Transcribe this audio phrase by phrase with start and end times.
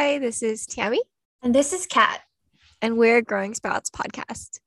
[0.00, 1.00] Hi, this is Tami.
[1.42, 2.20] And this is Cat.
[2.80, 4.60] And we're Growing Sprouts podcast.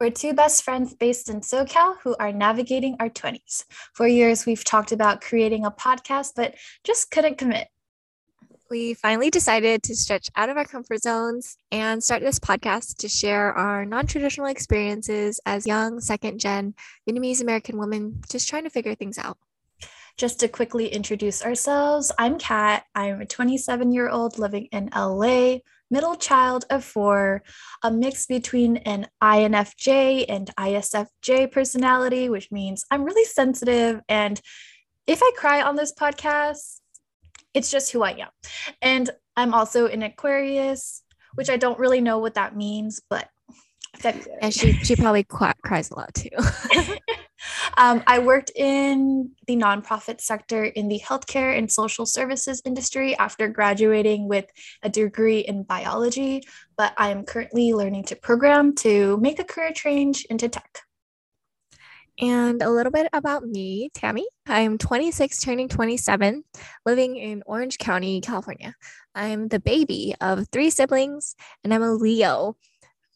[0.00, 3.62] We're two best friends based in SoCal who are navigating our 20s.
[3.94, 7.68] For years, we've talked about creating a podcast, but just couldn't commit.
[8.68, 13.08] We finally decided to stretch out of our comfort zones and start this podcast to
[13.08, 16.74] share our non traditional experiences as young second gen
[17.08, 19.38] Vietnamese American women just trying to figure things out.
[20.16, 22.84] Just to quickly introduce ourselves, I'm Cat.
[22.94, 25.58] I'm a 27 year old living in LA,
[25.90, 27.42] middle child of four,
[27.82, 34.00] a mix between an INFJ and ISFJ personality, which means I'm really sensitive.
[34.08, 34.40] And
[35.06, 36.80] if I cry on this podcast,
[37.54, 38.28] it's just who I am.
[38.82, 41.02] And I'm also an Aquarius,
[41.34, 43.28] which I don't really know what that means, but
[43.96, 44.38] February.
[44.42, 46.30] And she she probably cries a lot too.
[47.80, 53.48] um, I worked in the nonprofit sector in the healthcare and social services industry after
[53.48, 54.44] graduating with
[54.82, 56.42] a degree in biology,
[56.76, 60.80] but I am currently learning to program to make a career change into tech.
[62.20, 64.24] And a little bit about me, Tami.
[64.46, 66.44] I'm 26, turning 27,
[66.84, 68.74] living in Orange County, California.
[69.14, 72.58] I'm the baby of three siblings, and I'm a Leo.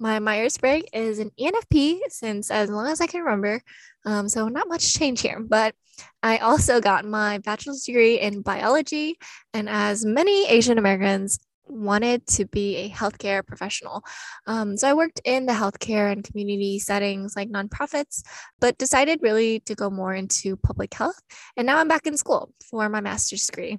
[0.01, 3.63] My Myers Briggs is an ENFP since as long as I can remember.
[4.05, 5.41] Um, so, not much change here.
[5.41, 5.75] But
[6.23, 9.19] I also got my bachelor's degree in biology.
[9.53, 14.05] And as many Asian Americans, wanted to be a healthcare professional.
[14.47, 18.23] Um, so I worked in the healthcare and community settings like nonprofits,
[18.61, 21.21] but decided really to go more into public health.
[21.57, 23.79] And now I'm back in school for my master's degree.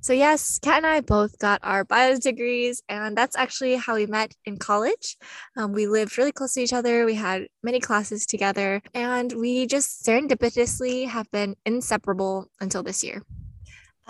[0.00, 4.06] So, yes, Cat and I both got our bio degrees, and that's actually how we
[4.06, 5.16] met in college.
[5.56, 9.66] Um, we lived really close to each other, we had many classes together, and we
[9.66, 13.22] just serendipitously have been inseparable until this year.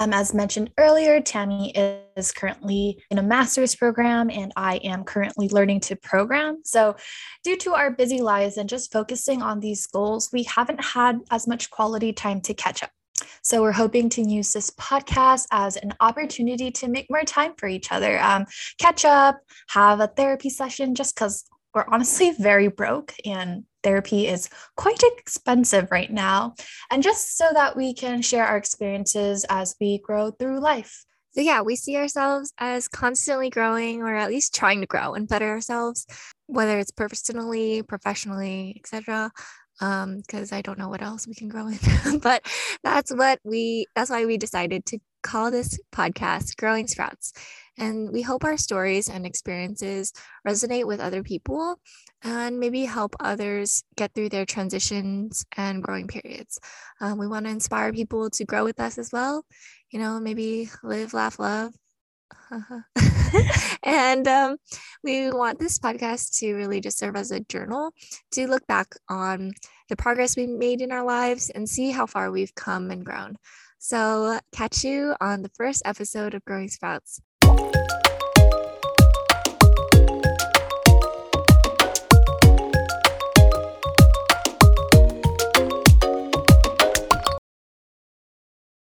[0.01, 1.73] Um, as mentioned earlier, Tami
[2.17, 6.63] is currently in a master's program, and I am currently learning to program.
[6.65, 6.97] So,
[7.45, 11.47] due to our busy lives and just focusing on these goals, we haven't had as
[11.47, 12.91] much quality time to catch up.
[13.43, 17.69] So we're hoping to use this podcast as an opportunity to make more time for
[17.69, 18.47] each other, um,
[18.79, 19.41] catch up,
[19.71, 25.89] have a therapy session, just because we're honestly very broke and therapy is quite expensive
[25.91, 26.55] right now.
[26.91, 31.05] And just so that we can share our experiences as we grow through life.
[31.33, 35.29] So, yeah, we see ourselves as constantly growing or at least trying to grow and
[35.29, 36.05] better ourselves,
[36.47, 39.31] whether it's personally, professionally, etc
[39.81, 42.45] um because i don't know what else we can grow in but
[42.83, 47.35] that's what we that's why we decided to call this podcast growing sprouts.
[47.77, 50.15] And we hope our stories and experiences
[50.49, 51.77] resonate with other people
[52.23, 56.59] and maybe help others get through their transitions and growing periods.
[57.03, 59.45] Um, we want to inspire people to grow with us as well
[59.91, 61.73] you know maybe live laugh love
[63.85, 64.57] and um,
[65.03, 67.93] we want this podcast to really just serve as a journal
[68.33, 69.53] to look back on
[69.89, 73.37] the progress we've made in our lives and see how far we've come and grown.
[73.79, 77.21] So, catch you on the first episode of Growing Sprouts.